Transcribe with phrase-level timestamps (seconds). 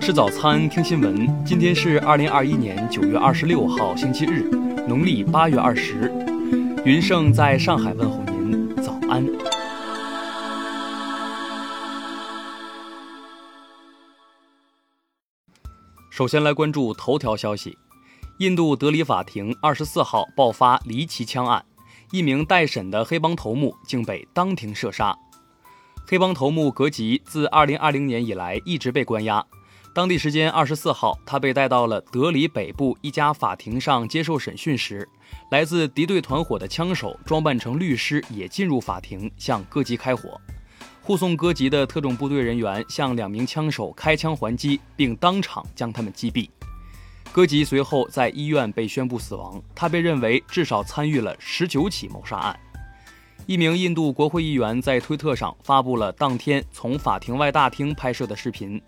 [0.00, 1.44] 吃早餐，听新闻。
[1.44, 4.48] 今天是二零二一年九月二十六号，星期日，
[4.88, 6.10] 农历八月二十。
[6.86, 9.26] 云盛在上海问候您，早安。
[16.08, 17.76] 首先来关注头条消息：
[18.38, 21.62] 印度德里法庭二十四号爆发离奇枪案，
[22.10, 25.14] 一名待审的黑帮头目竟被当庭射杀。
[26.06, 29.44] 黑帮头目格吉自二零二零年以来一直被关押。
[29.92, 35.08] 当地时间二十四号，他被带到了德里北部一家法庭上接受审讯时，
[35.50, 40.40] 来自敌对团伙的枪手装扮成律师也进入法庭向歌吉开火。
[41.02, 46.48] 护送歌吉的特种部队人员向两名枪手开枪还击，并当场将他们击毙。
[47.32, 49.60] 歌吉随后在医院被宣布死亡。
[49.74, 52.56] 他被认为至少参与了十九起谋杀案。
[53.46, 58.80] 一名印度国会议员在推特上发布了当天从法庭外大厅拍摄的视频。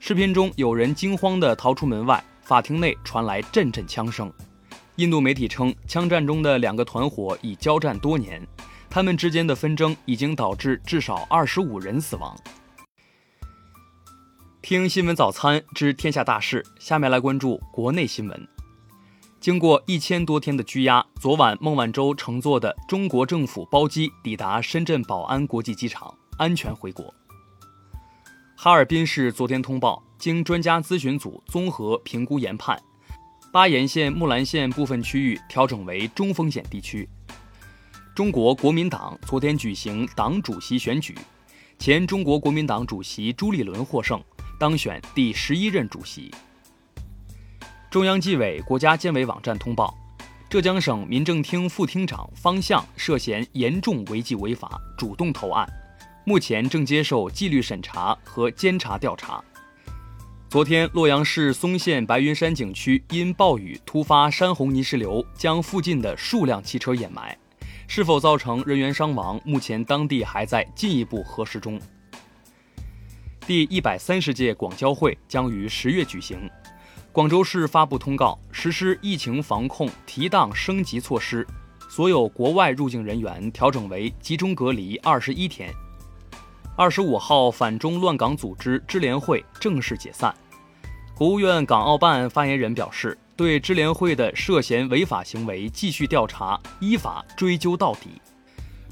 [0.00, 4.32] 视频中有人惊慌地逃出门外，法庭内传来阵阵枪声。
[4.96, 8.40] 印度媒体称，枪战中的两个团伙已交战多年，
[8.88, 12.36] 他们之间的纷争已经导致至少二十五人死亡。
[14.62, 18.48] 听新闻早餐知天下大事，下面来关注国内新闻。
[19.40, 27.12] 经过一千多天的拘押，昨晚孟晚舟乘坐的中国政府包机抵达深圳宝安国际机场，安全回国。
[28.60, 32.76] 哈尔滨市昨天通报，经专家咨询组综合评估研判，
[33.52, 37.08] 巴彦县、木兰县部分区域调整为中风险地区。
[38.16, 41.16] 中国国民党昨天举行党主席选举，
[41.78, 44.20] 前中国国民党主席朱立伦获胜，
[44.58, 46.28] 当选第十一任主席。
[47.88, 49.96] 中央纪委国家监委网站通报，
[50.50, 55.64] 浙江省民政厅副厅长方向涉嫌严重违纪违法，主动投案。
[56.28, 59.42] 目前正接受纪律审查和监察调查。
[60.50, 67.34] 昨天，洛阳市松县白云山景区因暴雨突发山洪泥石流，将附近的数辆汽车掩埋，
[67.86, 71.80] 是否造成人员伤亡，目前当地还在进一步核实中。
[73.46, 76.38] 第一百三十届广交会将于十月举行，
[77.10, 81.46] 广州市发布通告，实施疫情防控提档升级措施，
[81.88, 85.72] 所有国外入境人员调整为集中隔离二十一天。
[86.78, 90.32] 二十五号，反中乱港组织支联会正式解散。
[91.12, 98.22] 国务院港澳办发言人表示，对支联会的涉嫌违法行为继续调查，依法追究到底。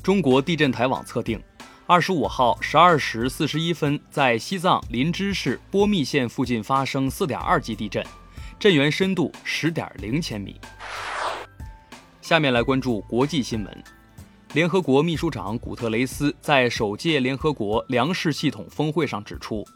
[0.02, 1.40] 中国地震台网测定，
[1.86, 8.04] 二十五号十二时四十一分，在西藏林芝市波密县附近发生四点二级地震，
[8.58, 10.60] 震源深度十点零千米。
[12.20, 13.84] 下面来关注国际新闻。
[14.52, 19.66] 联合国秘书长古特雷斯在首届联合国粮食系统峰会上指出，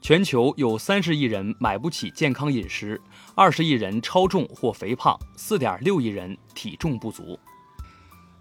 [0.00, 3.00] 全球有三十亿人买不起健康饮食，
[3.34, 7.38] 二十亿人超重或肥胖，四点六亿人体重不足。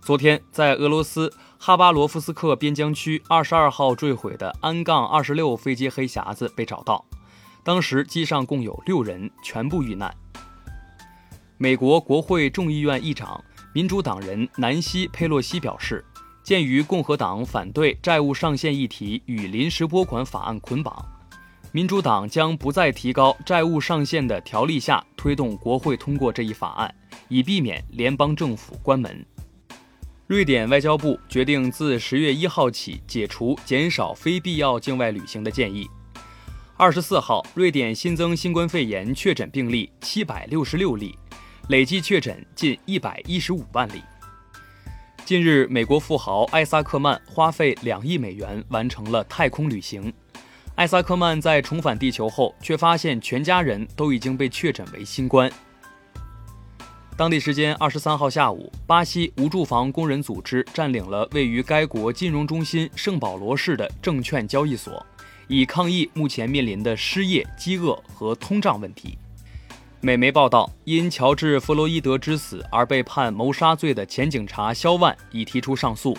[0.01, 7.03] 昨天，在俄罗斯哈巴罗夫斯克边疆区二十二号坠毁的安杠二十六飞机黑匣子被找到，
[7.63, 10.13] 当时机上共有六人，全部遇难。
[11.57, 13.43] 美国国会众议院议长。
[13.71, 16.03] 民主党人南希·佩洛西表示，
[16.41, 21.05] 鉴于共和党反对债务上限议题与临时拨款法案捆绑，
[21.71, 26.93] 民主党将不再提高债务上限的条例下推动国会通过这一法案，
[27.27, 29.23] 以避免联邦政府关门。
[30.25, 35.87] 瑞典外交部决定自十月一号起解除减少非必要境外旅行的建议。
[36.75, 41.15] 二十四号，瑞典新增新冠肺炎确诊病例七百六十六例。
[41.69, 44.01] 累计确诊近一百一十五万例。
[45.23, 50.11] 近日，美国富豪艾萨克曼花费两亿美元完成了太空旅行。
[50.73, 55.47] 艾萨克曼在重返地球后，却发现全家人都已经被确诊为新冠。
[57.15, 65.05] 当地时间二十三号下午，巴西无住房工人组织占领了位于该国金融中心圣保罗市的证券交易所，
[65.47, 69.19] 以抗议目前面临的失业、饥饿和通胀问题。
[70.01, 76.17] 美媒报道，因乔治·弗洛伊德之死而被判谋杀罪的前警察肖万已提出上诉。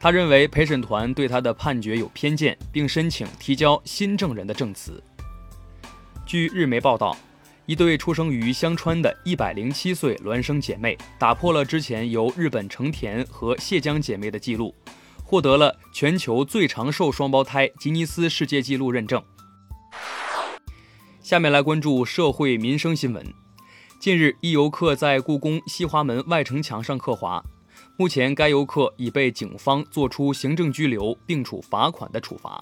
[0.00, 5.00] 他认为陪审团对他的判决有偏见，并申请提交新证人的证词。
[6.26, 7.16] 据日媒报道，
[7.64, 14.74] 一对出生于香川的一百零七岁孪生姐妹打破了之前由日本成田和谢江姐妹的记录，
[15.22, 19.22] 获得了全球最长寿双胞胎吉尼斯世界纪录认证。
[21.22, 23.24] 下面来关注社会民生新闻。
[24.00, 27.40] 近日，一游客在故宫西华门外城墙上刻划，
[27.96, 32.60] 目前该游客已被警方作出行政拘留并处罚款的处罚。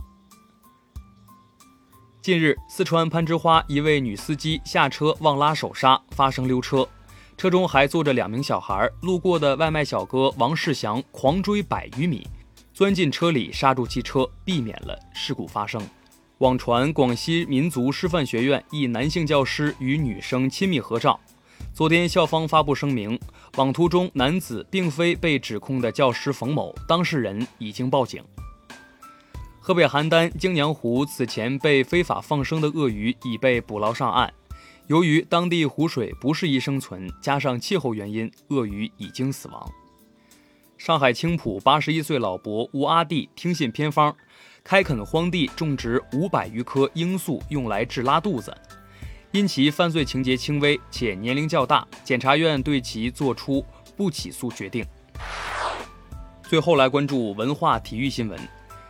[2.21, 6.87] 近日，四川攀枝花一位女司机下车忘拉手刹，发生溜车，
[7.39, 8.87] 车中还坐着两名小孩。
[9.01, 12.29] 路过的外卖小哥王世祥狂追百余米，
[12.75, 15.83] 钻进车里刹住汽车，避免了事故发生。
[16.41, 21.21] 网传广西民族师范学院一男性教师与女生亲密合照。
[21.75, 23.21] 昨天校方发布声明，
[23.59, 28.25] 网图中男子并非被指控的教师冯某，当事人已经报警。
[29.61, 34.33] 河北邯郸京娘湖此前被非法放生的鳄鱼已被捕捞上岸，
[34.87, 39.71] 由于当地湖水不适宜生存，加上气候原因，鳄鱼已经死亡。
[40.79, 44.17] 上海青浦八十一岁老伯吴阿弟听信偏方，
[44.63, 48.57] 开垦荒地种植五百余棵罂粟，用来治拉肚子。
[49.33, 53.65] 因其犯罪情节轻微且年龄较大，检察院对其作出
[53.97, 54.85] 不起诉决定。
[56.43, 58.39] 最后来关注文化体育新闻。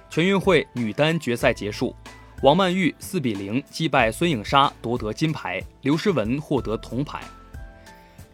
[0.09, 1.95] 全运会女单决赛结束，
[2.43, 7.23] 王曼玉四比零击败孙颖莎夺得金牌，刘诗雯获得铜牌。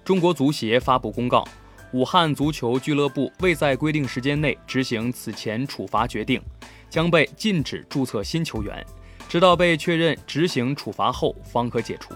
[0.02, 1.46] 中国足协发布公告，
[1.92, 6.40] 武汉足球俱乐部未在规定时间内执行此前处罚决定，
[6.88, 8.84] 将被禁止注册新球员，
[9.28, 12.14] 直到被确认执行处罚后方可解除。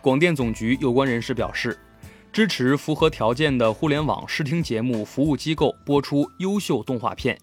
[0.00, 1.78] 广电总局有关人士表示，
[2.32, 7.38] 支持符合条件的互联网视听节目服务机构播出优秀动画片。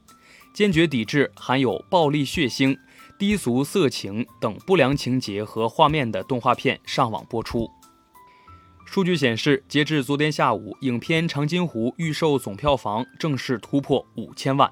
[0.54, 2.77] 坚决抵制含有暴力、血腥、
[3.18, 7.68] 低俗、色情等不良情节和画面的动画片上网播出。
[8.86, 14.71] 数据显示，截至昨天下午，影片《长津湖》预售总票房正式突破五千万。